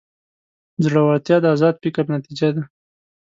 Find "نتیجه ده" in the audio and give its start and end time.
2.15-2.63